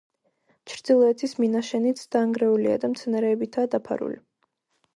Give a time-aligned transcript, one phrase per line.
[0.71, 4.19] ჩრდილოეთის მინაშენიც დანგრეულია და მცენარეებითაა დაფარული.